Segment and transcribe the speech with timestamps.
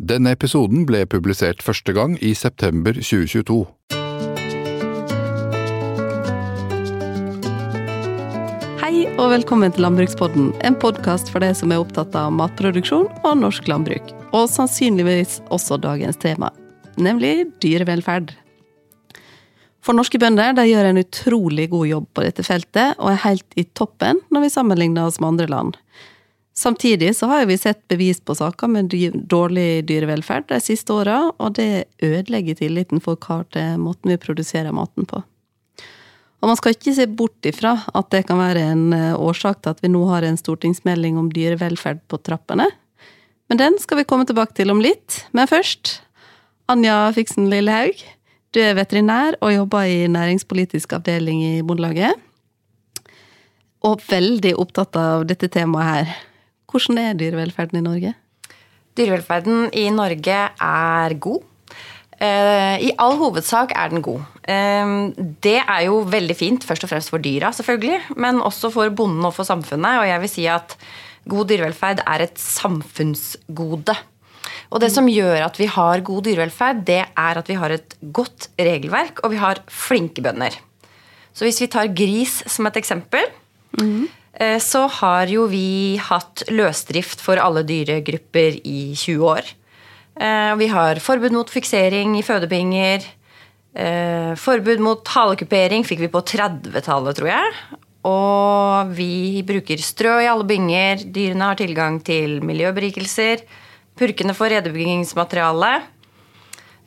[0.00, 3.56] Denne episoden ble publisert første gang i september 2022.
[8.80, 13.34] Hei og velkommen til Landbrukspodden, en podkast for deg som er opptatt av matproduksjon og
[13.42, 14.14] norsk landbruk.
[14.32, 16.48] Og sannsynligvis også dagens tema,
[16.96, 18.32] nemlig dyrevelferd.
[19.84, 23.60] For norske bønder de gjør en utrolig god jobb på dette feltet, og er helt
[23.60, 25.76] i toppen når vi sammenligner oss med andre land.
[26.56, 28.94] Samtidig så har vi sett bevis på saker med
[29.30, 34.74] dårlig dyrevelferd de siste åra, og det ødelegger tilliten folk har til måten vi produserer
[34.74, 35.22] maten på.
[36.40, 39.74] Og man skal ikke se bort ifra at det kan være en eh, årsak til
[39.74, 42.66] at vi nå har en stortingsmelding om dyrevelferd på trappene.
[43.50, 45.24] Men den skal vi komme tilbake til om litt.
[45.36, 45.98] Men først,
[46.70, 48.00] Anja Fiksen Lillehaug.
[48.54, 52.16] Du er veterinær og jobber i næringspolitisk avdeling i Bondelaget.
[53.86, 56.16] Og veldig opptatt av dette temaet her.
[56.70, 58.14] Hvordan er dyrevelferden i Norge?
[58.98, 61.46] Dyrevelferden i Norge er god.
[62.20, 64.22] Eh, I all hovedsak er den god.
[64.44, 64.94] Eh,
[65.42, 69.24] det er jo veldig fint, først og fremst for dyra, selvfølgelig, men også for bonden
[69.24, 70.02] og for samfunnet.
[70.02, 70.76] Og jeg vil si at
[71.30, 73.96] god dyrevelferd er et samfunnsgode.
[74.70, 77.96] Og det som gjør at vi har god dyrevelferd, det er at vi har et
[78.14, 80.54] godt regelverk, og vi har flinke bønder.
[81.34, 83.26] Så hvis vi tar gris som et eksempel,
[83.80, 84.06] mm.
[84.62, 89.50] Så har jo vi hatt løsdrift for alle dyregrupper i 20 år.
[90.20, 93.04] Eh, vi har forbud mot fiksering i fødebinger.
[93.74, 97.54] Eh, forbud mot halekupering fikk vi på 30-tallet, tror jeg.
[98.08, 101.06] Og vi bruker strø i alle binger.
[101.14, 103.44] Dyrene har tilgang til miljøberikelser.
[104.00, 105.72] Purkene får redebyggingsmateriale.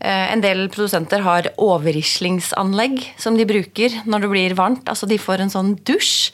[0.03, 4.89] Eh, en del produsenter har overrislingsanlegg som de bruker når det blir varmt.
[4.91, 6.33] Altså de får en sånn dusj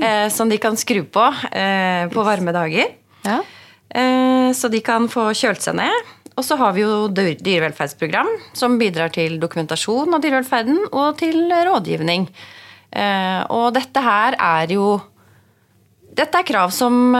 [0.00, 2.94] eh, som de kan skru på eh, på varme dager.
[3.26, 3.42] Ja.
[3.92, 6.08] Eh, så de kan få kjølt seg ned.
[6.40, 12.24] Og så har vi jo dyrevelferdsprogram som bidrar til dokumentasjon av dyrevelferden og til rådgivning.
[13.52, 14.86] Og dette her er jo
[16.10, 17.12] Dette er krav som,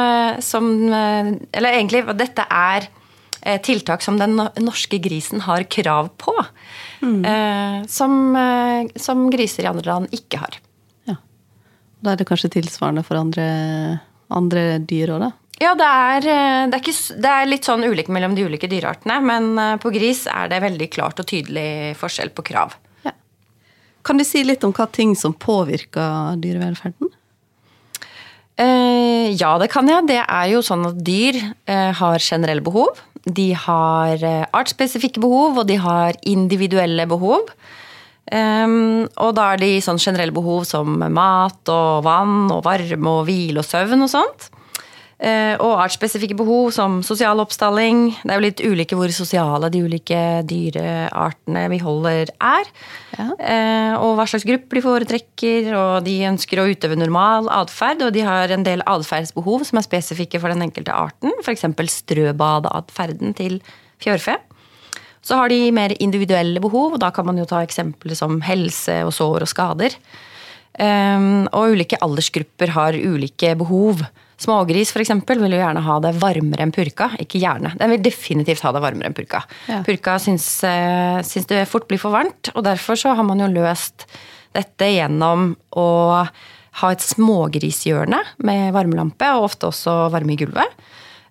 [0.42, 2.88] som Eller egentlig, dette er
[3.64, 6.34] tiltak som den norske grisen har krav på.
[7.00, 7.86] Mm.
[7.88, 8.36] Som,
[9.00, 10.58] som, griser i andre land ikke har.
[11.08, 11.16] Ja.
[12.04, 13.46] Da er det kanskje tilsvarende for andre,
[14.28, 15.30] andre dyr òg, da?
[15.60, 18.68] Ja, det er, eh, det, er ikke, det er, litt sånn ulikt mellom de ulike
[18.70, 19.18] dyreartene.
[19.20, 22.78] Men eh, på gris er det veldig klart og tydelig forskjell på krav.
[23.04, 23.12] Ja.
[24.06, 27.12] Kan du si litt om hva ting som påvirker dyrevelferden?
[28.60, 30.08] Eh, ja, det kan jeg.
[30.08, 31.36] Det er jo sånn at dyr
[31.68, 33.04] eh, har generelle behov.
[33.24, 37.50] De har eh, artsspesifikke behov, og de har individuelle behov.
[38.30, 43.24] Um, og da er de sånn generelle behov som mat og vann og varme og
[43.26, 44.50] hvile og søvn og sånt.
[45.20, 48.06] Eh, og artsspesifikke behov som sosial oppstalling.
[48.22, 52.70] Det er jo litt ulike hvor sosiale de ulike dyreartene vi holder er.
[53.18, 53.26] Ja.
[53.36, 58.06] Eh, og hva slags grupper de foretrekker, og de ønsker å utøve normal atferd.
[58.06, 61.36] Og de har en del atferdsbehov som er spesifikke for den enkelte arten.
[61.44, 61.68] F.eks.
[61.98, 63.60] strøbadeatferden til
[64.00, 64.38] fjørfe.
[65.20, 69.02] Så har de mer individuelle behov, og da kan man jo ta eksempler som helse
[69.04, 70.00] og sår og skader.
[70.80, 74.00] Um, og ulike aldersgrupper har ulike behov.
[74.40, 77.10] Smågris for eksempel, vil jo gjerne ha det varmere enn purka.
[77.20, 79.42] Ikke gjerne, den vil definitivt ha det varmere enn purka.
[79.68, 79.82] Ja.
[79.84, 83.50] Purka syns, uh, syns, det fort blir for varmt, og derfor så har man jo
[83.52, 84.06] løst
[84.56, 85.88] dette gjennom å
[86.80, 90.80] ha et smågrishjørne med varmelampe, og ofte også varme i gulvet.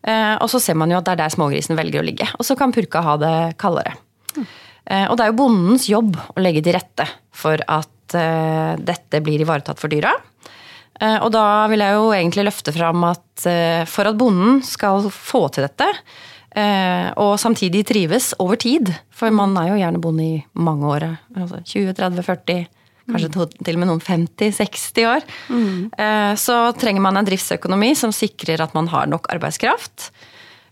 [0.06, 2.30] Uh, og så ser man jo at det er der smågrisen velger å ligge.
[2.38, 3.98] Og så kan purka ha det kaldere.
[4.36, 4.46] Mm.
[4.90, 9.38] Uh, og det er jo bondens jobb å legge til rette for at dette blir
[9.44, 10.10] ivaretatt for dyra.
[11.00, 15.08] Eh, og da vil jeg jo egentlig løfte fram at eh, for at bonden skal
[15.14, 15.88] få til dette,
[16.60, 21.08] eh, og samtidig trives over tid, for man er jo gjerne bonde i mange år,
[21.38, 22.68] altså 20, 30, 40
[23.10, 23.30] kanskje
[23.66, 26.36] til og med noen 50-60 år, mm.
[26.38, 30.12] så trenger man en driftsøkonomi som sikrer at man har nok arbeidskraft.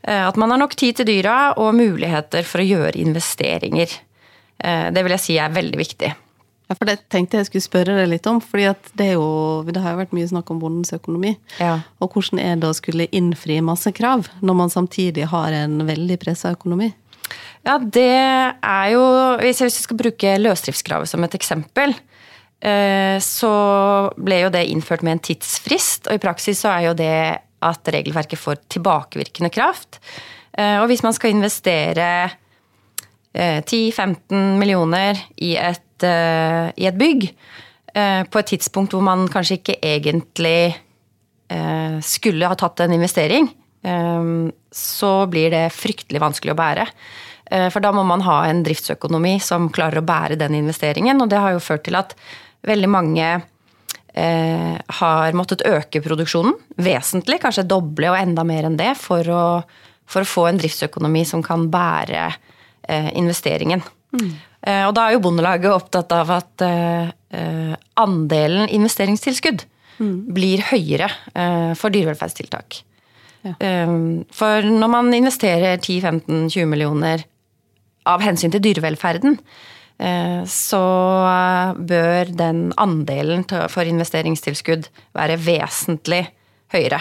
[0.06, 3.90] At man har nok tid til dyra og muligheter for å gjøre investeringer.
[4.54, 6.12] Det vil jeg si er veldig viktig.
[6.68, 8.42] Ja, for det tenkte jeg skulle spørre deg litt om.
[8.44, 8.68] fordi
[9.00, 11.38] det, jo, det har jo vært mye snakk om bondens økonomi.
[11.64, 11.80] Ja.
[12.04, 16.20] Og hvordan er det å skulle innfri masse krav, når man samtidig har en veldig
[16.20, 16.92] pressa økonomi?
[17.68, 19.04] Ja, det er jo
[19.42, 21.96] Hvis jeg skal bruke løsdriftskravet som et eksempel,
[22.64, 23.52] eh, så
[24.16, 26.08] ble jo det innført med en tidsfrist.
[26.08, 27.18] Og i praksis så er jo det
[27.68, 30.02] at regelverket får tilbakevirkende kraft.
[30.58, 32.30] Eh, og hvis man skal investere
[33.38, 37.30] 10-15 eh, millioner i et et, uh, i et bygg
[37.96, 40.76] uh, på et tidspunkt hvor man kanskje ikke egentlig
[41.52, 43.50] uh, skulle ha tatt en investering,
[44.74, 46.84] så blir det fryktelig vanskelig å bære.
[47.72, 51.40] For da må man ha en driftsøkonomi som klarer å bære den investeringen, og det
[51.40, 52.12] har jo ført til at
[52.68, 53.30] veldig mange
[54.98, 59.46] har måttet øke produksjonen vesentlig, kanskje doble og enda mer enn det, for å,
[60.10, 62.28] for å få en driftsøkonomi som kan bære
[63.16, 63.86] investeringen.
[64.18, 64.34] Mm.
[64.68, 66.64] Og da er jo Bondelaget opptatt av at
[67.98, 69.64] andelen investeringstilskudd
[70.02, 70.18] mm.
[70.36, 71.08] blir høyere
[71.80, 72.82] for dyrevelferdstiltak.
[73.48, 73.54] Ja.
[74.36, 77.24] For når man investerer 10-15-20 millioner
[78.08, 79.38] av hensyn til dyrevelferden,
[80.52, 80.84] så
[81.80, 86.26] bør den andelen for investeringstilskudd være vesentlig
[86.76, 87.00] høyere.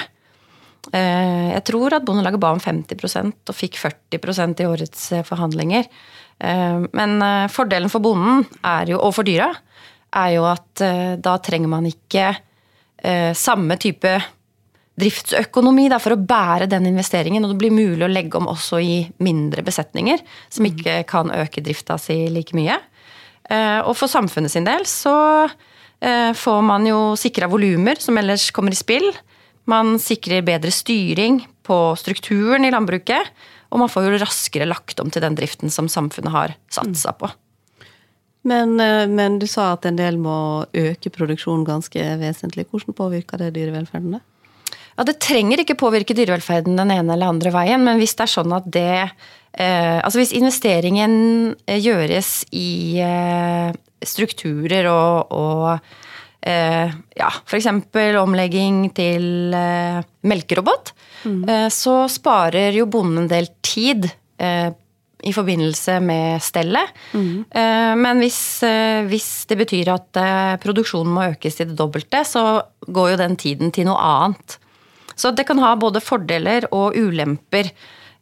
[0.94, 5.88] Jeg tror at Bondelaget ba om 50% og fikk 40% i årets forhandlinger.
[6.36, 7.12] Men
[7.48, 8.42] fordelen for bonden
[8.90, 9.46] jo, og for dyra
[10.20, 10.82] er jo at
[11.24, 12.26] da trenger man ikke
[13.02, 14.12] eh, samme type
[14.96, 17.44] driftsøkonomi for å bære den investeringen.
[17.44, 20.70] Og det blir mulig å legge om også i mindre besetninger, som mm.
[20.72, 22.78] ikke kan øke drifta si like mye.
[23.50, 25.16] Eh, og for samfunnet sin del så
[25.46, 29.10] eh, får man jo sikra volumer som ellers kommer i spill.
[29.68, 33.34] Man sikrer bedre styring på strukturen i landbruket.
[33.70, 37.30] Og man får jo raskere lagt om til den driften som samfunnet har satsa på.
[38.46, 42.68] Men, eh, men, du sa at en del må øke produksjonen ganske vesentlig.
[42.70, 44.18] Hvordan påvirker det dyrevelferden?
[44.18, 44.22] da?
[44.96, 48.32] Ja, Det trenger ikke påvirke dyrevelferden den ene eller andre veien, men hvis det er
[48.32, 49.10] sånn at det
[49.58, 53.74] eh, Altså hvis investeringen eh, gjøres i eh,
[54.04, 57.68] strukturer og, og eh, ja, f.eks.
[58.22, 60.94] omlegging til eh, melkerobot,
[61.26, 61.42] mm.
[61.50, 64.08] eh, så sparer jo bonden en del tid
[65.26, 66.92] i forbindelse med stellet.
[67.16, 67.46] Mm.
[67.98, 72.60] Men hvis, eh, hvis, det betyr at eh, produksjonen må økes til det dobbelte, så
[72.84, 74.58] går jo den tiden til noe annet.
[75.16, 77.72] Så det kan ha både fordeler og ulemper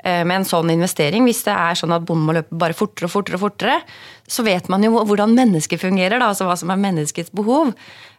[0.04, 1.24] med en sånn investering.
[1.24, 3.76] Hvis det er sånn at bonden må løpe bare fortere og fortere, og fortere,
[4.28, 7.72] så vet man jo hvordan mennesket fungerer, da, altså hva som er menneskets behov.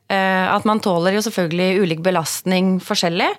[0.09, 3.29] At man tåler jo selvfølgelig ulik belastning forskjellig.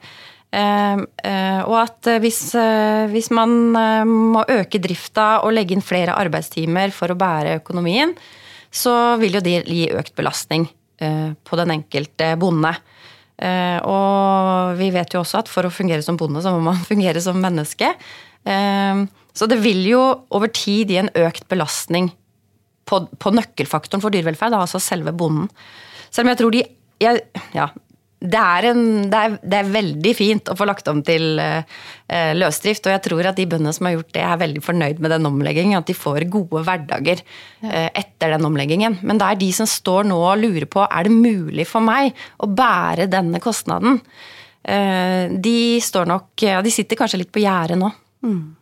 [0.57, 3.53] Ehm, eh, og at eh, hvis, eh, hvis, man
[4.09, 8.15] må øke drifta og legge inn flere arbeidstimer for å bære økonomien,
[8.73, 10.67] så vil jo det gi økt belastning
[10.97, 12.71] på den enkelte bonde.
[13.85, 17.21] Og vi vet jo også at for å fungere som bonde, så må man fungere
[17.25, 17.93] som menneske.
[18.49, 19.05] Ehm,
[19.37, 20.03] så det vil jo
[20.33, 22.09] over tid gi en økt belastning
[22.89, 25.51] på, på nøkkelfaktoren for dyrevelferd, altså selve bonden.
[26.09, 26.65] Selv om jeg tror de
[27.03, 27.21] jeg,
[27.53, 27.69] ja,
[28.17, 32.33] det er, en, det, er, det er, veldig fint å få lagt om til eh,
[32.33, 32.89] løsdrift.
[32.89, 35.29] Og jeg tror at de bøndene som har gjort det, er veldig fornøyd med den
[35.29, 35.77] omleggingen.
[35.77, 38.99] At de får gode hverdager eh, etter den omleggingen.
[39.05, 42.17] Men det er de som står nå og lurer på er det mulig for meg
[42.41, 44.01] å bære denne kostnaden.
[44.65, 47.93] Eh, de står nok Ja, de sitter kanskje litt på gjerdet nå.
[48.25, 48.57] Mm.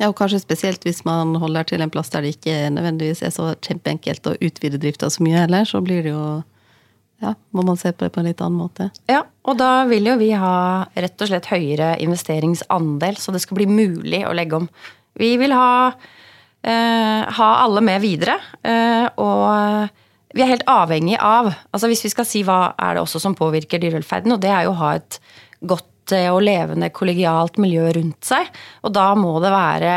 [0.00, 3.32] Ja, og kanskje spesielt hvis man holder til en plass der det ikke nødvendigvis er
[3.34, 6.24] så kjempeenkelt å utvide drifta så mye heller, så blir det jo
[7.20, 8.88] ja, må man se på det på en litt annen måte.
[9.10, 13.60] Ja, og da vil jo vi ha rett og slett høyere investeringsandel, så det skal
[13.60, 14.68] bli mulig å legge om.
[15.20, 15.92] Vi vil ha,
[16.62, 19.90] eh, ha alle med videre, eh, og
[20.30, 23.34] vi er helt avhengig av altså Hvis vi skal si hva er det også som
[23.34, 25.18] påvirker dyrevelferden, og det er jo å ha et
[25.60, 28.48] godt eh, og levende kollegialt miljø rundt seg.
[28.86, 29.96] Og da må det være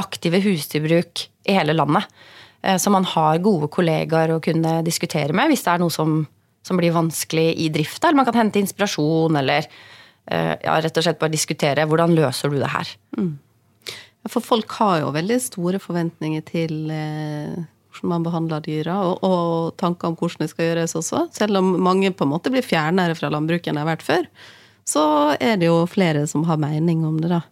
[0.00, 2.06] aktive husdyrbruk i hele landet.
[2.62, 6.20] Eh, så man har gode kollegaer å kunne diskutere med hvis det er noe som
[6.66, 11.06] som blir vanskelig i drifta, eller man kan hente inspirasjon, eller uh, ja, rett og
[11.06, 12.92] slett bare diskutere hvordan løser du det her.
[13.18, 13.34] Mm.
[14.28, 19.76] For folk har jo veldig store forventninger til uh, hvordan man behandler dyra, og, og,
[19.80, 21.26] tanker om hvordan det skal gjøres også.
[21.36, 24.28] Selv om mange på en måte blir fjernere fra landbruket enn de har vært før,
[24.88, 25.04] så
[25.40, 27.42] er det jo flere som har mening om det, da.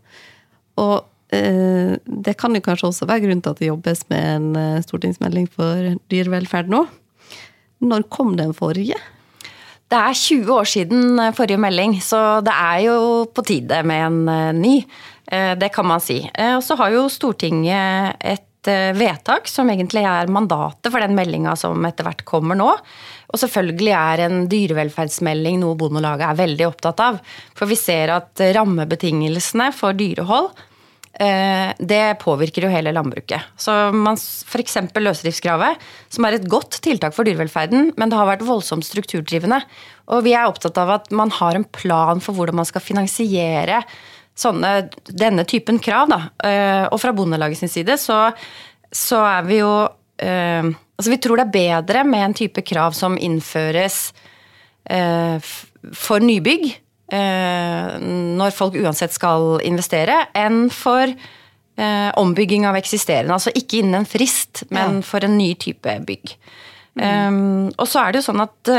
[0.79, 0.97] Og
[1.33, 5.49] uh, det kan jo kanskje også være grunn til at det jobbes med en stortingsmelding
[5.57, 6.85] for dyrevelferd nå.
[7.85, 8.99] Når kom den forrige?
[9.89, 12.99] Det er 20 år siden eh, forrige melding, så det er jo
[13.33, 14.75] på tide med en eh, ny.
[15.25, 16.21] Eh, det kan man si.
[16.57, 21.87] Og så har jo Stortinget et vedtak som egentlig er mandatet for den meldinga som
[21.89, 22.67] etter hvert kommer nå.
[23.33, 27.21] Og selvfølgelig er en dyrevelferdsmelding noe Bondelaget er veldig opptatt av.
[27.57, 30.78] For vi ser at rammebetingelsene for dyrehold Eh,
[31.19, 33.49] det påvirker jo hele landbruket.
[33.59, 34.77] Så F.eks.
[34.95, 35.81] løsdriftskravet,
[36.15, 39.59] som er et godt tiltak for dyrevelferden, men det har vært voldsomt strukturdrivende.
[40.15, 43.83] Og vi er opptatt av at man har en plan for hvordan man skal finansiere
[44.39, 44.73] sånne,
[45.11, 46.11] denne typen krav.
[46.13, 46.21] Da.
[46.49, 48.29] Eh, og fra Bondelaget sin side så,
[48.95, 49.73] så er vi jo
[50.23, 54.09] eh, Altså vi tror det er bedre med en type krav som innføres
[55.95, 56.65] for nybygg
[57.09, 61.09] når folk uansett skal investere, enn for
[62.21, 63.33] ombygging av eksisterende.
[63.33, 66.35] Altså ikke innen en frist, men for en ny type bygg.
[66.99, 68.73] Um, og så er det jo sånn at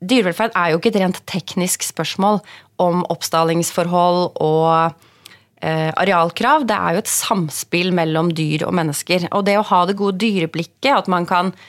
[0.00, 2.40] dyrevelferd er jo ikke et rent teknisk spørsmål
[2.80, 4.94] om oppstallingsforhold og
[5.60, 6.64] eh, arealkrav.
[6.68, 9.28] Det er jo et samspill mellom dyr og mennesker.
[9.36, 11.68] Og det å ha det gode dyreblikket, at man kan eh,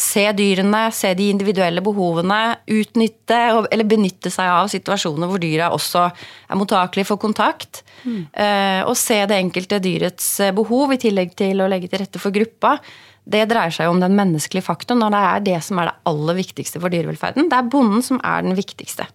[0.00, 6.04] se dyrene, se de individuelle behovene, utnytte eller benytte seg av situasjoner hvor dyra også
[6.08, 7.84] er mottakelige for kontakt.
[8.04, 8.20] Mm.
[8.32, 12.34] Eh, og se det enkelte dyrets behov, i tillegg til å legge til rette for
[12.34, 12.76] gruppa
[13.24, 16.36] det dreier seg om den menneskelige faktoren, og det er det som er det aller
[16.36, 17.48] viktigste for dyrevelferden.
[17.48, 19.06] Det er bonden som er den viktigste.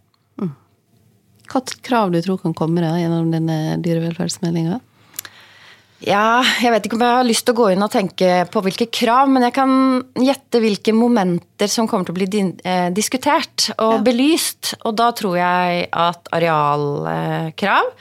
[0.42, 0.56] Mm.
[1.50, 4.80] Hva krav du tror kan komme da, gjennom denne dyrevelferdsmeldinga?
[6.00, 8.62] Ja, jeg vet ikke om jeg har lyst til å gå inn og tenke på
[8.64, 9.74] hvilke krav, men jeg kan
[10.16, 14.06] gjette hvilke momenter som kommer til å bli eh, diskutert og ja.
[14.08, 14.74] belyst.
[14.88, 17.92] Og da tror jeg at arealkrav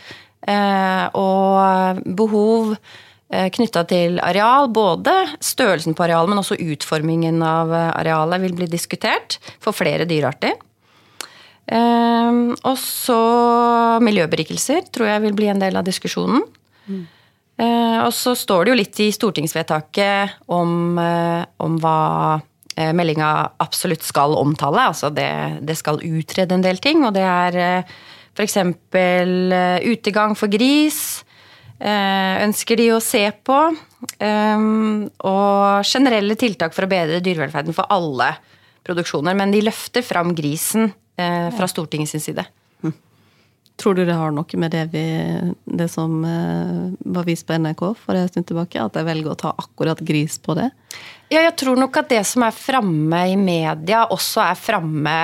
[0.47, 2.78] eh, og behov
[3.28, 4.71] Eh, knytta til areal.
[4.73, 5.12] Både
[5.45, 10.57] størrelsen på arealet, men også utformingen av eh, arealet vil bli diskutert for flere dyrearter.
[11.69, 13.21] Eh, og så
[14.05, 16.47] miljøberikelser tror jeg vil bli en del av diskusjonen.
[16.88, 17.05] Mm.
[17.59, 21.99] Og så står det jo litt i stortingsvedtaket om, om hva
[22.95, 24.85] meldinga absolutt skal omtale.
[24.93, 25.27] Altså det,
[25.67, 27.83] det, skal utrede en del ting, og det er
[28.38, 28.61] f.eks.
[29.91, 31.00] utegang for gris.
[31.79, 33.59] Eh, ønsker de å se på.
[34.19, 34.62] Eh,
[35.31, 38.33] og generelle tiltak for å bedre dyrevelferden for alle
[38.87, 39.37] produksjoner.
[39.38, 42.47] Men de løfter fram grisen eh, fra Stortingets side.
[43.78, 45.04] Tror du det har noe med det, vi,
[45.78, 46.16] det som
[46.99, 48.82] var vist på NRK for en stund tilbake?
[48.82, 50.66] At de velger å ta akkurat gris på det?
[51.30, 55.16] Ja, jeg tror nok at det som er framme i media, også er framme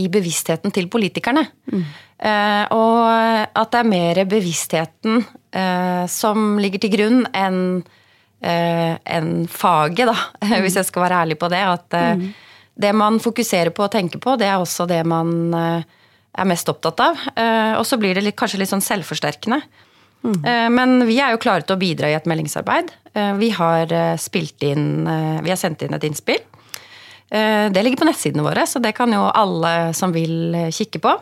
[0.00, 1.44] i bevisstheten til politikerne.
[1.70, 1.82] Mm.
[2.22, 3.00] Eh, og
[3.58, 5.18] at det er mer bevisstheten
[5.50, 7.58] eh, som ligger til grunn enn
[8.40, 10.16] eh, en faget, da,
[10.46, 10.56] mm.
[10.64, 11.62] hvis jeg skal være ærlig på det.
[11.66, 12.28] At mm.
[12.86, 15.52] det man fokuserer på og tenker på, det er også det man
[16.32, 17.18] er mest opptatt av.
[17.76, 19.58] og så blir det kanskje litt sånn selvforsterkende.
[20.24, 20.38] Mm.
[20.72, 22.88] Men vi er jo klare til å bidra i et meldingsarbeid.
[23.36, 25.04] Vi har spilt inn
[25.44, 26.40] Vi har sendt inn et innspill.
[27.28, 31.12] Det ligger på nettsidene våre, så det kan jo alle som vil kikke på.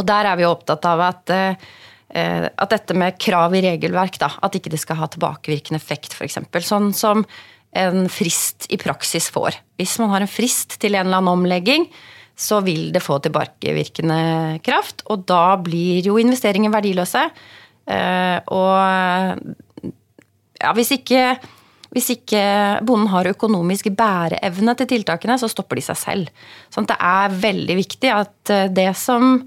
[0.00, 4.32] Og der er vi opptatt av at, eh, at dette med krav i regelverk, da,
[4.42, 6.40] at ikke det skal ha tilbakevirkende effekt, f.eks.
[6.66, 7.24] Sånn som
[7.76, 9.60] en frist i praksis får.
[9.78, 11.86] Hvis man har en frist til en eller annen omlegging,
[12.36, 15.04] så vil det få tilbakevirkende kraft.
[15.12, 17.26] Og da blir jo investeringer verdiløse.
[17.90, 19.90] Eh, og
[20.60, 21.24] ja, hvis ikke
[21.90, 22.42] hvis ikke
[22.86, 26.44] bonden har økonomisk bæreevne til tiltakene, så stopper de seg selv.
[26.70, 29.40] Sånn det er veldig viktig at eh, det som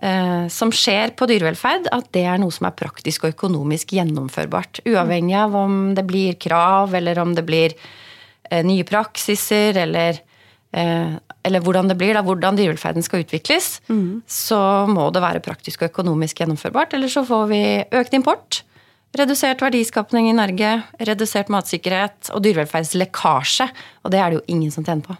[0.00, 4.80] Eh, som skjer på dyrevelferd, at det er noe som er praktisk og økonomisk gjennomførbart.
[4.88, 7.74] Uavhengig av om det blir krav, eller om det blir
[8.64, 10.22] nye praksiser, eller,
[10.70, 14.22] eller hvordan det blir, da, hvordan dyrevelferden skal utvikles, mm.
[14.30, 14.60] så
[14.90, 16.94] må det være praktisk og økonomisk gjennomførbart.
[16.94, 17.62] Eller så får vi
[18.00, 18.62] økt import.
[19.18, 23.66] Redusert verdiskapning i Norge, redusert matsikkerhet og dyrevelferdslekkasje.
[24.04, 25.16] Og det er det jo ingen som tjener på.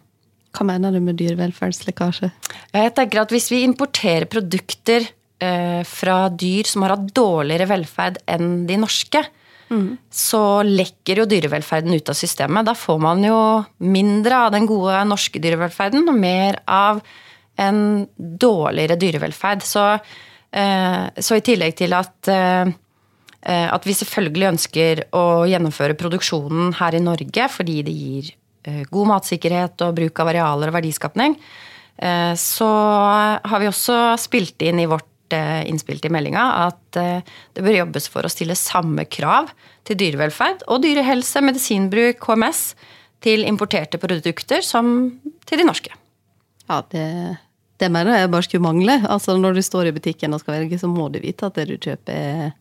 [0.54, 2.30] Hva mener du med dyrevelferdslekkasje?
[2.74, 5.06] Jeg tenker at Hvis vi importerer produkter
[5.42, 9.24] eh, fra dyr som har hatt dårligere velferd enn de norske,
[10.10, 12.66] så lekker jo dyrevelferden ut av systemet.
[12.66, 13.38] Da får man jo
[13.78, 17.00] mindre av den gode norske dyrevelferden og mer av
[17.60, 19.62] en dårligere dyrevelferd.
[19.62, 19.86] Så,
[20.50, 22.76] eh, så i tillegg til at eh,
[23.40, 28.26] at vi selvfølgelig ønsker å gjennomføre produksjonen her i Norge fordi det gir
[28.62, 31.36] Eh, god matsikkerhet og bruk av arealer og verdiskapning,
[31.96, 32.68] eh, så
[33.40, 35.09] har vi også spilt inn i vårt eh,
[35.68, 39.52] innspill til meldinga at det bør jobbes for å stille samme krav
[39.88, 42.62] til dyrevelferd og dyrehelse, medisinbruk, HMS
[43.24, 45.10] til importerte produkter som
[45.48, 45.94] til de norske.
[46.70, 47.06] Ja, det,
[47.82, 49.00] det mener jeg bare skulle mangle.
[49.06, 51.68] Altså Når du står i butikken og skal velge, så må du vite at det
[51.72, 52.54] du kjøper er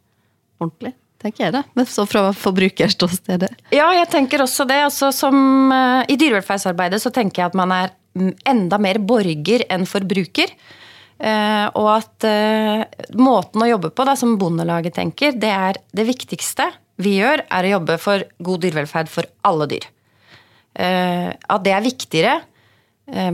[0.60, 1.64] ordentlig tenker jeg da.
[1.76, 3.52] Men så fra forbrukerståstedet.
[3.76, 4.80] Ja, jeg tenker også det.
[4.88, 5.36] Altså, som,
[5.72, 7.96] uh, I dyrevelferdsarbeidet så tenker jeg at man er
[8.50, 10.54] enda mer borger enn forbruker.
[11.20, 12.84] Uh, og at uh,
[13.20, 17.68] måten å jobbe på, da, som Bondelaget tenker, det er det viktigste vi gjør, er
[17.68, 19.86] å jobbe for god dyrevelferd for alle dyr.
[20.80, 22.34] at det er viktigere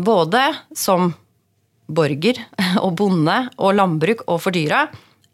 [0.05, 0.41] både
[0.77, 1.09] som
[1.85, 2.39] borger
[2.85, 4.85] og bonde og landbruk og for dyra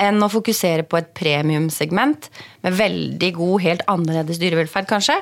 [0.02, 2.30] enn å fokusere på et premiumsegment
[2.66, 5.18] med veldig god, helt annerledes dyrevelferd, kanskje,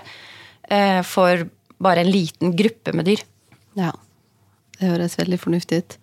[0.72, 1.50] eh, for
[1.84, 3.24] bare en liten gruppe med dyr.
[3.80, 3.92] Ja,
[4.80, 5.98] det høres veldig fornuftig ut.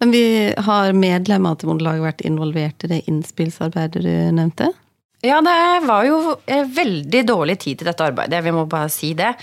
[0.00, 0.24] Men vi
[0.56, 4.70] har medlemmer til Bondelaget vært involvert i det innspillsarbeidet du nevnte?
[5.20, 9.12] Ja, det var jo eh, veldig dårlig tid til dette arbeidet, vi må bare si
[9.16, 9.34] det.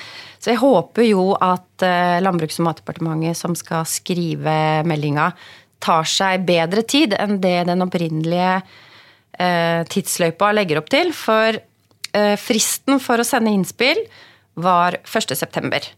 [0.42, 4.58] Så jeg håper jo at eh, Landbruks- og matdepartementet som skal skrive
[4.90, 5.30] meldinga,
[5.78, 8.56] tar seg bedre tid enn det den opprinnelige
[9.38, 11.14] eh, tidsløypa legger opp til.
[11.14, 11.62] For
[12.42, 14.00] fristen for å sende innspill
[14.58, 15.92] var 1.9.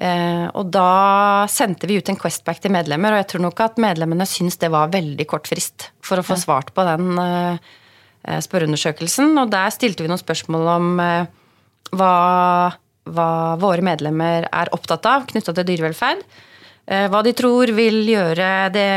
[0.00, 4.24] Og da sendte vi ut en Questback til medlemmer, og jeg tror nok at medlemmene
[4.24, 7.20] syns det var veldig kort frist for å få svart på den
[8.20, 9.32] Eh, spørreundersøkelsen.
[9.40, 11.30] Og der stilte vi noen spørsmål om eh,
[11.96, 12.14] hva,
[13.08, 13.30] hva
[13.60, 16.20] våre medlemmer er opptatt av knytta til dyrevelferd.
[16.84, 18.88] Eh, hva de tror vil gjøre det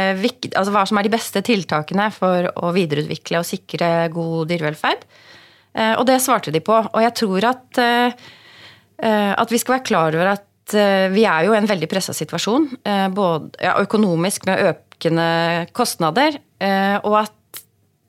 [0.52, 5.08] altså hva som er de beste tiltakene for å videreutvikle og sikre god dyrevelferd.
[5.74, 6.76] Og det svarte de på.
[6.78, 7.78] Og jeg tror at,
[9.02, 10.30] at vi skal være klar over
[10.74, 12.68] at vi er jo i en veldig pressa situasjon.
[13.14, 15.28] Både ja, økonomisk med økende
[15.76, 16.40] kostnader,
[17.04, 17.62] og at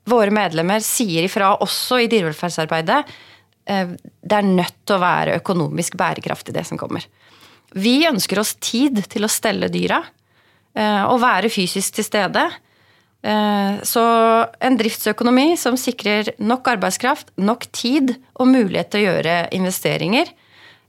[0.09, 3.01] våre medlemmer sier ifra også i dyrevelferdsarbeidet.
[3.65, 7.05] Eh, det er nødt til å være økonomisk bærekraftig, det som kommer.
[7.75, 10.03] Vi ønsker oss tid til å stelle dyra
[10.77, 12.45] eh, og være fysisk til stede.
[13.25, 14.05] Eh, så
[14.45, 20.29] en driftsøkonomi som sikrer nok arbeidskraft, nok tid og mulighet til å gjøre investeringer,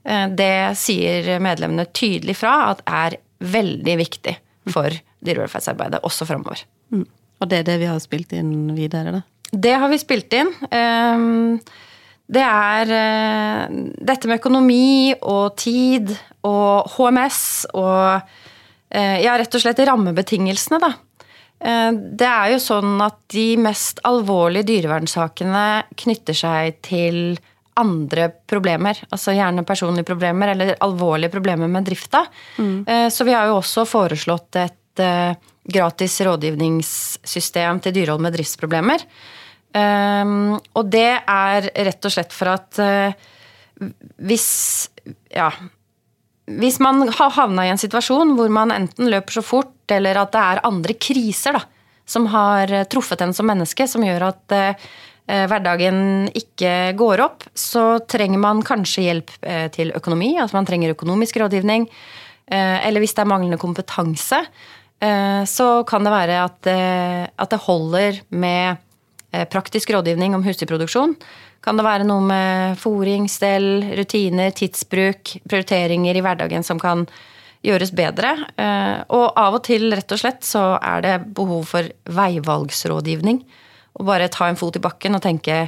[0.06, 4.36] det sier medlemmene tydelig fra at er veldig viktig
[4.70, 4.94] for
[5.26, 6.62] dyrevelferdsarbeidet også framover.
[6.94, 7.06] Mm.
[7.40, 9.22] Og det er det vi har spilt inn videre, da?
[9.52, 10.50] Det har vi spilt inn.
[10.75, 11.58] Ehm,
[12.26, 13.75] det er eh,
[14.08, 16.10] dette med økonomi og tid
[16.46, 17.40] og HMS
[17.75, 18.16] og
[18.90, 20.92] eh, ja, rett og slett rammebetingelsene, da.
[21.60, 25.66] Eh, det er jo sånn at de mest alvorlige dyrevernsakene
[26.02, 27.38] knytter seg til
[27.80, 28.99] andre problemer.
[29.11, 32.25] Altså gjerne personlige problemer eller alvorlige problemer med drifta.
[32.56, 33.11] Mm.
[33.12, 35.02] Så vi har jo også foreslått et
[35.66, 39.04] gratis rådgivningssystem til dyrehold med driftsproblemer.
[39.76, 42.80] Um, og det er rett og slett for at
[44.25, 44.47] hvis
[45.35, 45.50] ja,
[46.47, 50.32] hvis man har havna i en situasjon hvor man enten løper så fort, eller at
[50.34, 51.65] det er andre kriser da,
[52.06, 54.56] som har truffet en som menneske, som gjør at
[55.26, 60.36] hverdagen ikke går opp, så trenger man kanskje hjelp uh, til økonomi.
[60.39, 61.89] Altså man trenger økonomisk rådgivning.
[62.47, 64.39] Eller hvis det er manglende kompetanse,
[65.00, 68.78] Eh, så kan det være at, det, at det holder med
[69.32, 71.17] eh, praktisk rådgivning om husdyrproduksjon.
[71.60, 77.04] Kan det være noe med fòring, stell, rutiner, tidsbruk, prioriteringer i hverdagen som kan
[77.67, 78.36] gjøres bedre.
[79.10, 83.41] Og av og til, rett og slett, så er det behov for veivalgsrådgivning.
[83.97, 85.67] Og bare ta en fot i bakken og tenke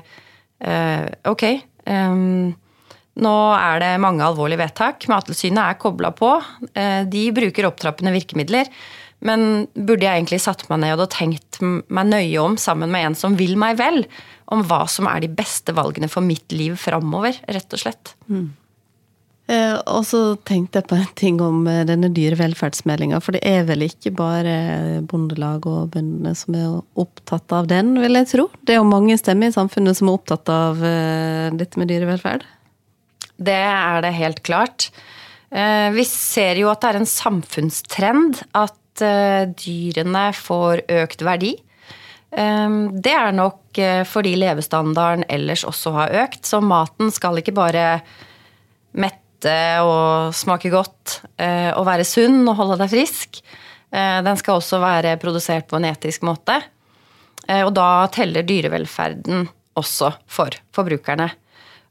[0.58, 1.44] ok,
[3.18, 5.06] nå er det mange alvorlige vedtak.
[5.10, 6.32] Mattilsynet er kobla på.
[7.08, 8.66] De bruker opptrappende virkemidler.
[9.24, 13.16] Men burde jeg egentlig satt meg ned og tenkt meg nøye om sammen med en
[13.18, 14.04] som vil meg vel,
[14.54, 18.14] om hva som er de beste valgene for mitt liv framover, rett og slett.
[18.30, 18.52] Mm.
[19.48, 23.20] Eh, og så tenkte jeg på en ting om eh, denne dyrevelferdsmeldinga.
[23.24, 24.56] For det er vel ikke bare
[25.08, 28.48] Bondelag og bøndene som er opptatt av den, vil jeg tro?
[28.62, 32.44] Det er jo mange stemmer i samfunnet som er opptatt av eh, dette med dyrevelferd?
[33.38, 34.90] Det er det helt klart.
[35.48, 41.54] Eh, vi ser jo at det er en samfunnstrend at Eh, dyrene får økt verdi.
[42.28, 47.86] Det er nok eh, fordi levestandarden ellers også har økt, så maten skal ikke bare
[48.92, 53.42] mette og smake godt eh, og være sunn og holde deg frisk.
[53.88, 56.58] Den skal også være produsert på en etisk måte.
[57.48, 59.46] Og da teller dyrevelferden
[59.80, 61.30] også for forbrukerne.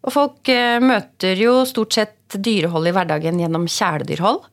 [0.06, 0.52] Og folk
[0.86, 4.44] møter jo stort sett dyrehold i hverdagen gjennom kjæledyrhold.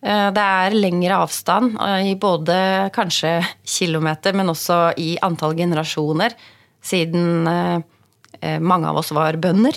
[0.00, 2.56] Eh, det er lengre avstand eh, i både
[2.94, 3.34] kanskje
[3.68, 6.36] kilometer, men også i antall generasjoner,
[6.80, 9.76] siden eh, mange av oss var bønder.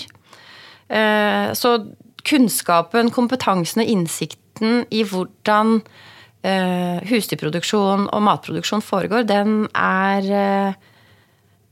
[1.57, 1.69] Så
[2.27, 5.79] kunnskapen, kompetansen og innsikten i hvordan
[7.07, 10.25] husdyrproduksjon og matproduksjon foregår, den er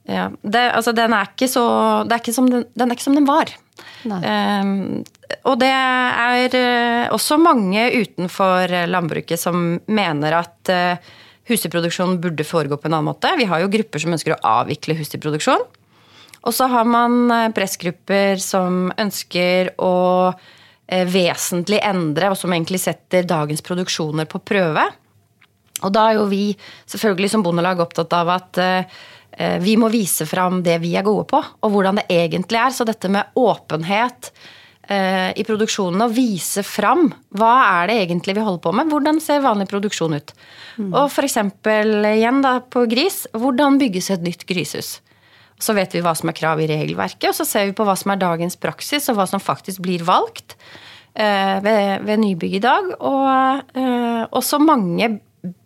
[0.07, 1.63] ja, det, altså den er ikke så
[2.03, 3.51] er ikke den, den, er ikke som den var.
[4.05, 5.01] Um,
[5.47, 11.11] og det er uh, også mange utenfor landbruket som mener at uh,
[11.49, 13.31] husdyrproduksjon burde foregå på en annen måte.
[13.39, 15.63] Vi har jo grupper som ønsker å avvikle husdyrproduksjon.
[16.41, 19.95] Og så har man uh, pressgrupper som ønsker å
[20.91, 24.81] vesentlig endre, og som egentlig setter dagens produksjoner på prøve.
[25.87, 26.49] Og da er jo vi
[26.91, 28.59] selvfølgelig som bondelag opptatt av at
[29.31, 32.73] Eh, vi må vise fram det vi er gode på, og hvordan det egentlig er.
[32.75, 34.31] Så dette med åpenhet
[34.89, 37.07] eh, i produksjonen og vise fram
[37.39, 38.91] hva er det egentlig vi holder på med.
[38.91, 40.35] Hvordan ser vanlig produksjon ut?
[40.77, 40.91] Mm.
[40.91, 41.39] Og f.eks.
[42.11, 44.99] igjen da på gris, hvordan bygges et nytt grisehus?
[45.61, 47.95] Så vet vi hva som er krav i regelverket, og så ser vi på hva
[47.99, 50.55] som er dagens praksis, og hva som faktisk blir valgt
[51.13, 52.87] eh, ved, ved, nybygg i dag.
[52.97, 55.13] Og eh, også mange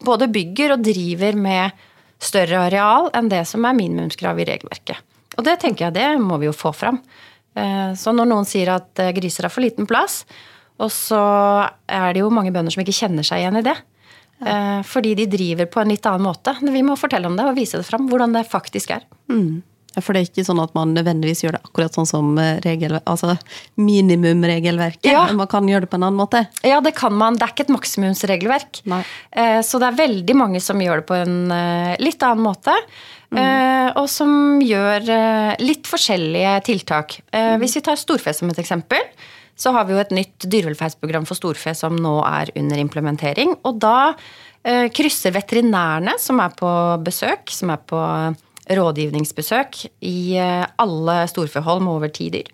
[0.03, 1.85] både bygger og driver med
[2.21, 4.99] større areal enn det som er minimumskrav i regelverket.
[5.35, 6.99] Og det tenker jeg, det må vi jo få fram.
[7.55, 10.23] Eh, så når noen sier at griser har for liten plass,
[10.75, 11.21] og så
[11.87, 13.77] er det jo mange bønder som ikke kjenner seg igjen i det.
[14.43, 14.81] Ja.
[14.83, 16.51] Fordi de driver på en litt annen måte.
[16.59, 19.05] Vi må fortelle om det og vise det fram, hvordan det faktisk er.
[19.31, 19.61] Mm.
[20.01, 22.33] For det er ikke sånn at man nødvendigvis gjør det akkurat sånn som
[22.65, 23.35] regel, altså
[23.79, 25.11] minimumregelverket.
[25.11, 25.25] Ja.
[25.35, 26.45] Man kan gjøre det på en annen måte.
[26.65, 27.39] Ja, det kan man.
[27.39, 28.81] Det er ikke et maksimumsregelverk.
[28.91, 29.01] Nei.
[29.65, 31.37] Så det er veldig mange som gjør det på en
[32.01, 32.75] litt annen måte.
[33.35, 33.97] Mm.
[33.99, 37.17] og som gjør eh, litt forskjellige tiltak.
[37.33, 37.57] Mm.
[37.59, 39.01] Hvis vi tar storfe som et eksempel,
[39.55, 43.55] så har vi jo et nytt dyrevelferdsprogram for storfe som nå er under implementering.
[43.67, 46.71] Og da eh, krysser veterinærene som er på
[47.05, 48.01] besøk, som er på
[48.65, 52.51] rådgivningsbesøk i alle storfehold med over ti dyr.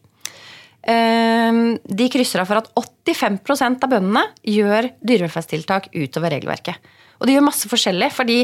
[0.82, 2.72] De krysser av for at
[3.06, 6.92] 85% av bøndene gjør dyrevelferdstiltak utover regelverket.
[7.22, 8.40] Og de gjør masse forskjellig, fordi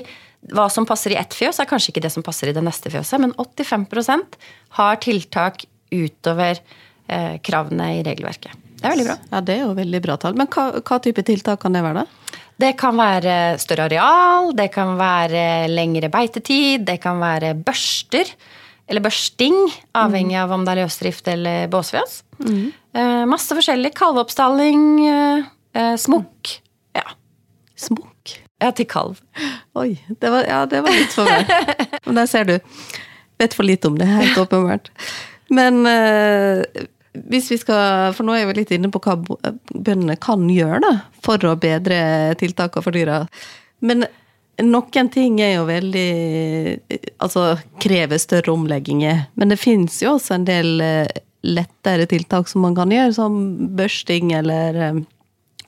[0.53, 2.91] hva som passer i ett fjøs, er kanskje ikke det som passer i det neste
[2.93, 4.37] fjøset, men 85%
[4.77, 6.61] har tiltak utover
[7.09, 8.53] eh, kravene i regelverket.
[8.77, 9.17] Det er veldig bra.
[9.31, 10.37] Ja, Det er jo veldig bra tall.
[10.37, 12.26] Men hva, hva type tiltak kan det være, da?
[12.57, 18.31] Det kan være større areal, det kan være lengre beitetid, det kan være børster.
[18.87, 19.55] Eller børsting,
[19.99, 22.21] avhengig av om det er løsdrift eller båsfjøs.
[22.39, 22.69] Mm.
[22.95, 23.91] Eh, masse forskjellig.
[23.99, 26.53] Kalveoppstalling, eh, eh smokk.
[26.95, 27.03] Ja.
[27.75, 28.37] Smokk?
[28.63, 29.19] Ja, til kalv.
[29.75, 29.99] Oi.
[30.07, 31.51] Det var, ja, det var litt for meg.
[32.07, 32.55] Men der ser du.
[33.37, 34.87] Vet for lite om det, helt åpenbart.
[35.53, 36.63] Men eh,
[37.31, 40.93] hvis vi skal For nå er vi litt inne på hva bøndene kan gjøre da,
[41.25, 43.23] for å bedre tiltakene for dyra.
[43.85, 44.05] Men
[44.63, 46.09] noen ting er jo veldig
[47.23, 47.45] Altså
[47.83, 49.27] krever større omlegginger.
[49.35, 53.37] Men det fins jo også en del eh, lettere tiltak som man kan gjøre, som
[53.77, 55.01] børsting eller um,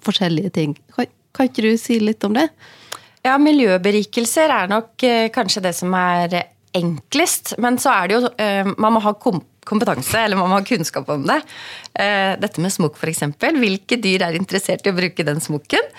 [0.06, 0.76] forskjellige ting.
[0.96, 2.50] Kan, kan ikke du si litt om det?
[3.26, 6.36] Ja, miljøberikelser er nok eh, kanskje det som er
[6.76, 7.56] enklest.
[7.62, 9.14] Men så er det jo eh, Man må ha
[9.70, 11.40] kompetanse, eller man må ha kunnskap om det.
[11.94, 13.24] Eh, dette med smokk, f.eks.
[13.60, 15.94] Hvilke dyr er interessert i å bruke den smokken?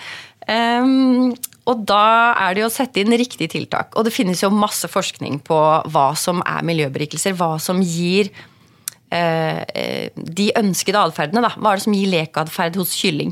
[1.71, 2.05] Og da
[2.41, 3.93] er det jo å sette inn riktige tiltak.
[3.95, 5.59] Og det finnes jo masse forskning på
[5.93, 7.37] hva som er miljøberikelser.
[7.37, 8.33] Hva som gir
[9.11, 11.45] de ønskede atferdene.
[11.45, 13.31] Hva er det som gir lekatferd hos kylling?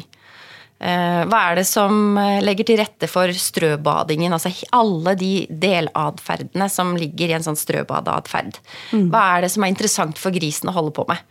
[0.79, 4.31] Eh, hva er det som eh, legger til rette for strøbadingen?
[4.31, 8.61] Altså alle de delatferdene som ligger i en sånn strøbadeatferd.
[8.95, 9.09] Mm.
[9.11, 11.25] Hva er det som er interessant for grisen å holde på med?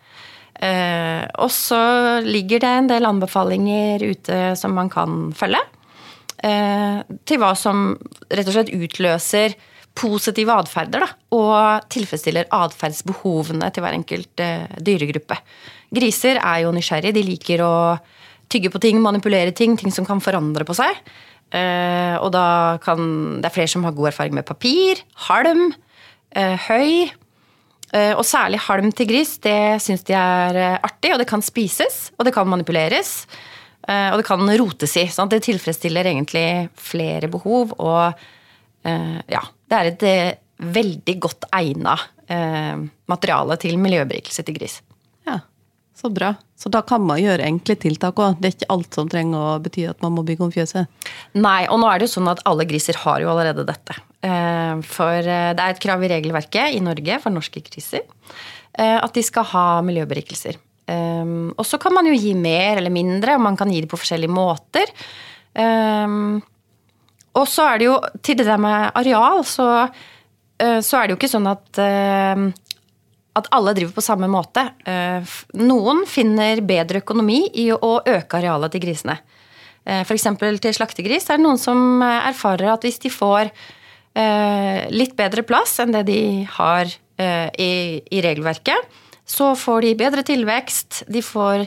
[0.59, 1.81] Eh, og så
[2.27, 5.65] ligger det en del anbefalinger ute som man kan følge.
[6.39, 7.97] Til hva som
[8.31, 9.57] rett og slett utløser
[9.99, 11.03] positive atferder,
[11.35, 14.43] og tilfredsstiller atferdsbehovene til hver enkelt
[14.87, 15.41] dyregruppe.
[15.99, 17.17] Griser er jo nysgjerrige.
[17.17, 17.73] De liker å
[18.53, 21.03] tygge på ting, manipulere ting, ting som kan forandre på seg.
[21.49, 25.71] Uh, og da kan Det er flere som har god erfaring med papir, halm,
[26.37, 27.09] uh, høy.
[27.89, 32.11] Uh, og særlig halm til gris, det syns de er artig, og det kan spises,
[32.19, 33.27] og det kan manipuleres.
[33.89, 35.07] og det kan rotes i.
[35.09, 38.13] sånn at Det tilfredsstiller egentlig flere behov, og
[38.85, 41.97] ja Det er et veldig godt egna
[43.09, 44.83] materiale til miljøberikelse til gris.
[45.99, 46.35] Så bra.
[46.59, 48.39] Så da kan man gjøre enkle tiltak òg.
[48.39, 50.87] Det er ikke alt som trenger å bety at man må bygge om fjøset.
[51.35, 53.97] Nei, og nå er det jo sånn at alle griser har jo allerede dette.
[54.23, 58.97] Eh, for eh, det er et krav i regelverket i Norge for norske griser eh,
[58.99, 60.59] at de skal ha miljøberikelser.
[60.89, 63.99] Og så kan man jo gi mer eller mindre, og man kan gi det på
[64.01, 64.89] forskjellige måter.
[67.37, 69.67] Og så er det jo Til det der med areal, så,
[70.57, 71.83] så er det jo ikke sånn at
[73.38, 74.64] at alle driver på samme måte.
[74.88, 79.18] Eh, noen finner bedre økonomi i å øke arealet til grisene.
[79.85, 80.29] Eh, F.eks.
[80.62, 85.79] til slaktegris er det noen som erfarer at hvis de får eh, litt bedre plass
[85.83, 86.22] enn det de
[86.59, 88.92] har i, regelverket,
[89.27, 91.64] så får de bedre tilvekst, de får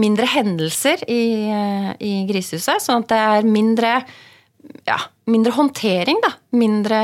[0.00, 1.52] mindre hendelser i,
[2.00, 3.90] i grisehuset, sånn at det er mindre,
[4.88, 4.96] ja,
[5.28, 6.32] mindre håndtering, da.
[6.56, 7.02] Mindre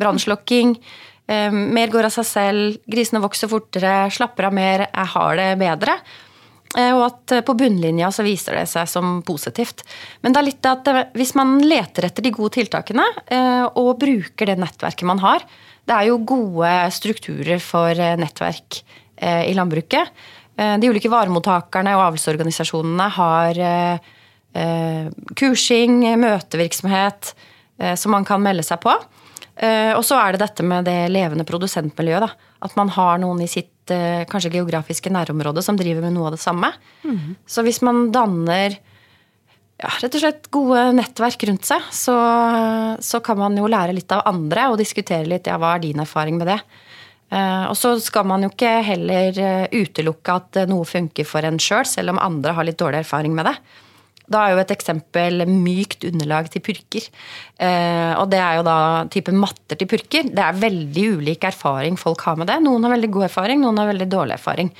[0.00, 0.72] brannslokking.
[1.30, 5.48] Eh, mer går av seg selv, grisene vokser fortere, slapper av mer, jeg har det
[5.60, 5.96] bedre.
[6.78, 9.84] Eh, og at på bunnlinja så viser det seg som positivt.
[10.22, 14.50] Men det er litt at hvis man leter etter de gode tiltakene eh, og bruker
[14.50, 15.46] det nettverket man har
[15.86, 18.82] Det er jo gode strukturer for nettverk
[19.20, 20.12] i landbruket.
[20.54, 23.58] De ulike varemottakerne og avlsorganisasjonene har
[25.36, 27.32] kursing, møtevirksomhet
[28.00, 28.94] som man kan melde seg på.
[29.60, 32.24] Og så er det dette med det levende produsentmiljøet.
[32.24, 32.52] Da.
[32.64, 33.92] At man har noen i sitt
[34.30, 36.70] kanskje geografiske nærområde som driver med noe av det samme.
[37.04, 37.34] Mm.
[37.44, 38.78] Så hvis man danner
[39.80, 42.16] ja, rett og slett gode nettverk rundt seg, så,
[43.00, 46.02] så, kan man jo lære litt av andre og diskutere litt ja, hva er din
[46.02, 46.58] erfaring med det.
[47.30, 49.36] Uh, og så skal man jo ikke heller
[49.70, 53.36] utelukke at noe funker for en sjøl, selv, selv om andre har litt dårlig erfaring
[53.36, 53.56] med det.
[54.30, 57.06] Da er jo et eksempel mykt underlag til purker.
[57.60, 58.78] og det er jo da
[59.10, 60.30] type matter til purker.
[60.30, 62.60] Det er veldig ulik erfaring folk har med det.
[62.62, 64.70] Noen har veldig god erfaring, noen har veldig dårlig erfaring.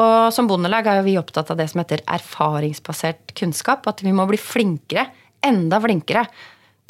[0.00, 3.88] Og som bondelag er jo vi opptatt av det som heter erfaringsbasert kunnskap.
[3.88, 5.08] At vi må bli flinkere,
[5.44, 6.26] enda flinkere,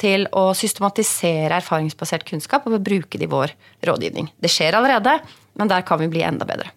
[0.01, 3.53] til å systematisere erfaringsbasert kunnskap og bruke det i vår
[3.85, 4.31] rådgivning.
[4.41, 5.19] Det skjer allerede,
[5.59, 6.71] men der kan vi bli enda bedre.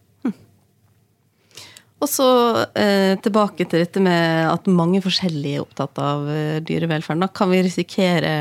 [2.05, 2.29] Og så
[2.77, 7.25] eh, tilbake til dette med at mange forskjellige er opptatt av eh, dyrevelferden.
[7.33, 8.35] Kan vi risikere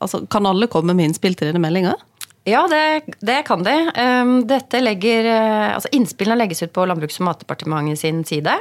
[0.00, 1.94] altså, Kan alle komme med innspill til denne meldinga?
[2.44, 3.72] Ja, det, det, kan de.
[3.96, 8.58] Ehm, dette legger, eh, altså innspillene legges ut på Landbruks- og matdepartementet sin side.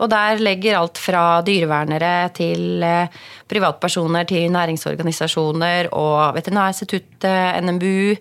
[0.00, 3.20] Og der legger alt fra dyrevernere til eh,
[3.50, 8.16] privatpersoner til næringsorganisasjoner og Veterinærinstituttet, NMBU,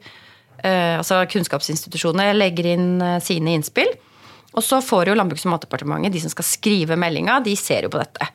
[0.61, 2.91] eh, altså kunnskapsinstitusjoner, legger inn
[3.25, 3.89] sine innspill.
[4.57, 7.91] Og så får jo Landbruks- og matdepartementet, de som skal skrive meldinga, de ser jo
[7.93, 8.27] på dette.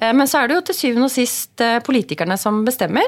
[0.00, 3.04] Men så er det jo til syvende og sist politikerne som bestemmer.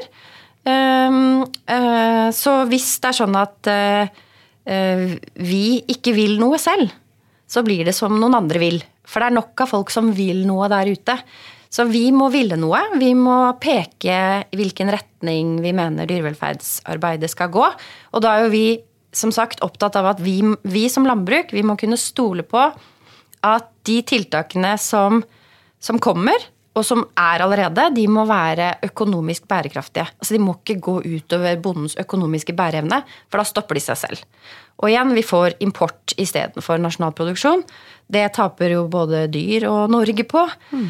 [0.63, 4.11] Ehm, eh, så hvis det er sånn at eh,
[4.63, 5.07] eh,
[5.43, 6.93] vi ikke vil noe selv,
[7.47, 8.79] så blir det som noen andre vil.
[9.03, 11.17] For det er nok av folk som vil noe der ute.
[11.73, 12.79] Så vi må ville noe.
[13.01, 17.65] Vi må peke i hvilken retning vi mener dyrevelferdsarbeidet skal gå.
[18.13, 18.67] Og da er jo vi
[19.13, 22.65] som sagt opptatt av at vi, vi som landbruk vi må kunne stole på
[23.43, 25.21] at de tiltakene som,
[25.83, 30.07] som kommer, og som er allerede, de må være økonomisk bærekraftige.
[30.17, 34.23] Altså De må ikke gå utover bondens økonomiske bæreevne, for da stopper de seg selv.
[34.81, 37.61] Og igjen, vi får import istedenfor nasjonal produksjon.
[38.09, 40.47] Det taper jo både dyr og Norge på.
[40.73, 40.89] Mm.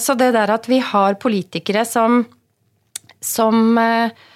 [0.00, 2.22] Så det der at vi har politikere som,
[3.20, 4.29] som eh, eh,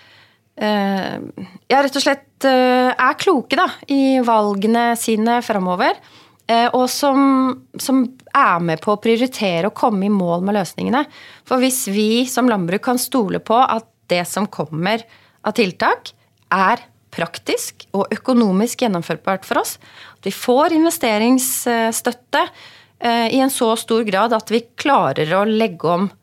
[0.55, 5.99] ja, rett og slett er kloke da, i valgene sine framover
[6.47, 11.05] Eh, og som, som, er med på å prioritere og komme i mål med løsningene.
[11.49, 15.05] For hvis vi som landbruk kan stole på at det som kommer
[15.47, 16.13] av tiltak,
[16.53, 16.83] er
[17.15, 19.79] praktisk og økonomisk gjennomførbart for oss,
[20.19, 25.95] at vi får investeringsstøtte eh, i en så stor grad at vi klarer å legge
[25.95, 26.19] om eh,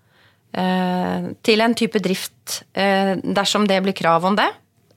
[0.52, 4.50] til en type drift dersom det blir krav om det,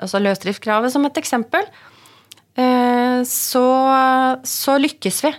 [0.03, 1.69] altså løsdriftskravet som et eksempel,
[2.55, 3.67] Eh, så,
[4.47, 5.33] så lykkes vi.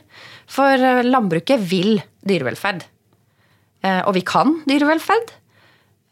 [0.55, 1.97] For landbruket vil
[2.27, 2.83] dyrevelferd.
[3.85, 5.33] Eh, og vi kan dyrevelferd.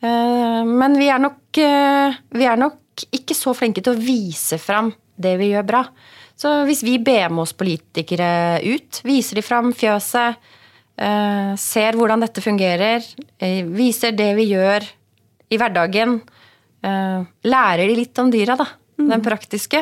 [0.03, 4.91] Eh, men vi er, nok, vi er nok ikke så flinke til å vise fram
[5.19, 5.85] det vi gjør bra.
[6.39, 10.39] Så hvis vi ber med oss politikere ut, viser de fram fjøset,
[10.93, 13.05] ser hvordan dette fungerer,
[13.73, 14.85] viser det vi gjør
[15.49, 16.19] i hverdagen,
[16.83, 18.67] lærer de litt om dyra, da.
[18.97, 19.23] Den mm.
[19.25, 19.81] praktiske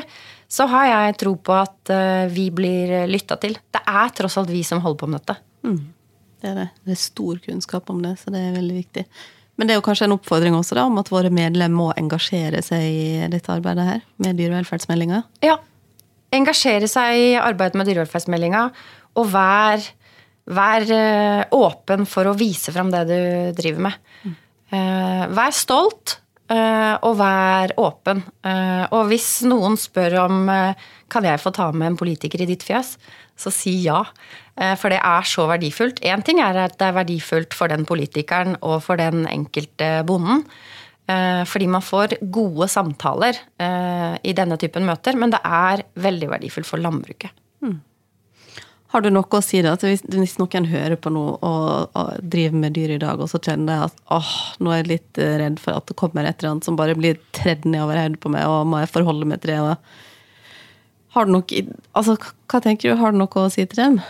[0.51, 3.55] så har jeg tro på at eh, vi blir lytta til.
[3.71, 5.37] Det er tross alt vi som holder på med dette.
[5.67, 5.77] Mm.
[6.41, 6.65] Det er det.
[6.83, 9.05] Det er stor kunnskap om det, så det er veldig viktig.
[9.59, 12.63] Men det er jo kanskje en oppfordring også da, om at våre medlemmer må engasjere
[12.65, 15.21] seg i dette arbeidet her, med dyrevelferdsmeldinga?
[15.45, 15.59] Ja.
[16.35, 18.65] Engasjere seg i arbeidet med dyrevelferdsmeldinga,
[19.21, 19.85] og vær,
[20.49, 23.21] vær eh, åpen for å vise fram det du
[23.57, 24.35] driver med.
[24.71, 28.21] Eh, vær stolt Eh, og vær åpen.
[28.91, 30.49] Og hvis noen spør om
[31.11, 32.97] kan jeg få ta med en politiker i ditt fjes,
[33.39, 34.01] så si ja.
[34.77, 36.01] For det er så verdifullt.
[36.03, 40.43] Én ting er at det er verdifullt for den politikeren og for den enkelte bonden.
[41.07, 43.39] Fordi man får gode samtaler
[44.21, 47.31] i denne typen møter, men det er veldig verdifullt for landbruket.
[47.63, 47.79] Mm.
[48.91, 52.59] Har du noe å si da, hvis, hvis noen hører på noe og, og, driver
[52.59, 55.37] med dyr i dag, og så kjenner jeg at åh, nå er jeg litt eh,
[55.39, 58.31] redd for at det kommer et eller annet som bare blir tredd nedover hodet på
[58.33, 59.61] meg, og må jeg forholde meg til det?
[59.69, 59.77] Da.
[61.15, 61.63] Har du noe,
[61.95, 62.17] altså,
[62.51, 64.01] hva tenker du, har du noe å si til dem?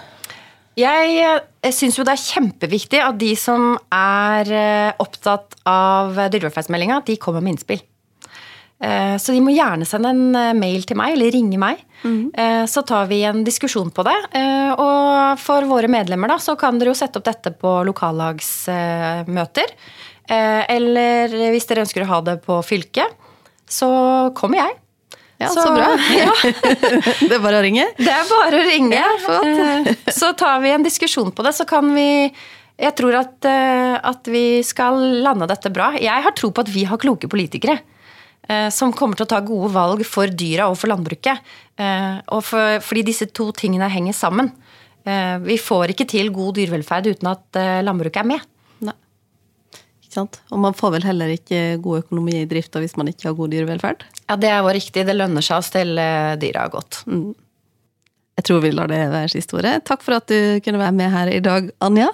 [0.80, 1.22] Jeg,
[1.62, 7.22] jeg syns jo det er kjempeviktig at de som er eh, opptatt av dyrevelferdsmeldinga, de
[7.22, 7.86] kommer med innspill.
[8.82, 11.84] Eh, så de må gjerne sende en eh, mail til meg, eller ringe meg.
[12.02, 12.34] Mm.
[12.66, 14.16] Så tar vi en diskusjon på det.
[14.82, 19.70] Og for våre medlemmer da, så kan dere jo sette opp dette på lokallagsmøter.
[20.26, 23.14] Eller hvis dere ønsker å ha det på fylket,
[23.70, 23.92] så
[24.34, 24.74] kommer jeg.
[25.44, 25.92] Ja, så, så bra.
[26.24, 26.34] Ja.
[27.30, 27.86] det er bare å ringe?
[28.02, 28.98] Det er bare å ringe.
[28.98, 32.10] Ja, så tar vi en diskusjon på det, så kan vi
[32.82, 35.94] Jeg tror at, at vi skal lande dette bra.
[36.02, 37.78] Jeg har tro på at vi har kloke politikere.
[38.50, 41.42] Eh, Som kommer til å ta gode valg for dyra og for landbruket.
[41.78, 44.52] Eh, Og for, fordi disse to tingene henger sammen.
[45.06, 48.42] Eh, Vi får ikke til god dyrevelferd uten at landbruket er med.
[48.82, 48.94] Nei.
[50.04, 50.42] Ikke sant?
[50.52, 53.52] Og man får vel heller ikke god økonomi i drifta hvis man ikke har god
[53.52, 54.04] dyrevelferd.
[54.30, 55.06] Ja, Det er riktig.
[55.06, 57.04] Det lønner seg å stelle dyra godt.
[58.38, 59.84] Jeg tror vi lar det være siste ordet.
[59.86, 62.08] Takk for at du kunne være med her i dag, Anja.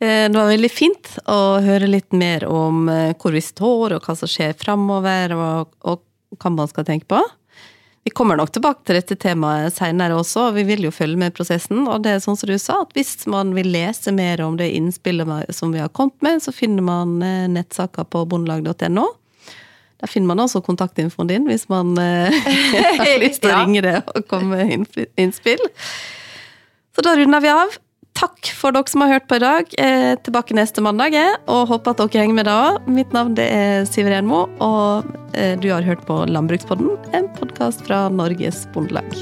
[0.00, 4.04] Eh, Det var veldig fint å høre litt mer om eh, hvor vi står, og
[4.04, 6.02] hva som skjer framover, og, og
[6.42, 7.22] hva man skal tenke på.
[8.06, 11.34] Vi kommer nok tilbake til dette temaet seinere også, og vi vil jo følge med
[11.34, 11.80] prosessen.
[11.90, 14.68] Og det er sånn som du sa, at hvis man vil lese mer om det
[14.76, 19.06] innspillet som vi har kommet med, så finner man eh, nettsaker på bondelag.no.
[19.96, 21.96] Der finner man også kontaktinfoen din hvis man
[23.00, 25.62] har lyst til å ringe det og komme med innspill.
[26.94, 27.74] Så da runder vi av.
[28.16, 29.72] Takk for dere som har hørt på i dag.
[29.78, 31.16] Eh, tilbake neste mandag,
[31.52, 32.88] og håper at dere henger med da òg.
[32.88, 38.06] Mitt navn er Siver Enmo, og eh, du har hørt på Landbrukspodden, en podkast fra
[38.08, 39.12] Norges Bondelag.